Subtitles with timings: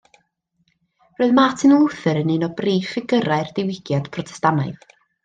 [1.19, 4.89] Roedd Martin Luther yn un o brif ffigurau'r Diwygiad Protestannaidd.